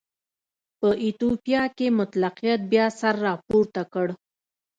[0.79, 4.07] په ایتوپیا کې مطلقیت بیا سر راپورته کړ.